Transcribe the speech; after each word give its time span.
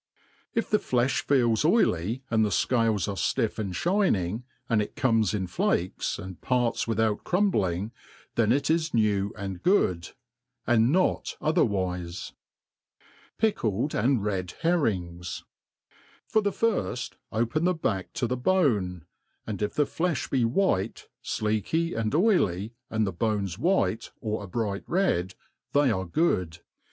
IF 0.55 0.67
the 0.71 0.79
ftefli 0.79 1.21
feels 1.21 1.63
oily, 1.63 2.23
and 2.31 2.43
the 2.43 2.49
fcales 2.49 3.05
tire 3.05 3.13
ftpfF 3.47 3.59
and 3.59 3.71
ftiining, 3.75 4.41
and 4.67 4.81
it 4.81 4.95
comes 4.95 5.35
in 5.35 5.45
flakes, 5.45 6.17
and 6.17 6.41
parts 6.41 6.87
without 6.87 7.23
crumbling, 7.23 7.91
then 8.33 8.51
it 8.51 8.71
is 8.71 8.95
new 8.95 9.31
and 9.37 9.61
good, 9.61 10.09
and 10.65 10.91
not 10.91 11.37
otherwife.' 11.39 12.31
Pickled 13.37 13.93
and 13.93 14.25
Rid 14.25 14.55
Herrings. 14.61 15.43
For 16.25 16.41
the 16.41 16.49
firft, 16.49 17.11
open 17.31 17.65
the 17.65 17.75
back 17.75 18.11
to 18.13 18.25
the 18.25 18.35
bone, 18.35 19.05
and 19.45 19.61
if 19.61 19.75
the 19.75 19.85
flefh 19.85 20.31
be 20.31 20.43
white, 20.43 21.09
fleaky 21.23 21.95
and 21.95 22.15
oily, 22.15 22.73
and 22.89 23.05
the 23.05 23.13
bone 23.13 23.47
white, 23.59 24.09
or 24.19 24.43
a 24.43 24.47
bright 24.47 24.83
red, 24.87 25.35
they 25.73 25.91
are 25.91 26.05
good. 26.05 26.57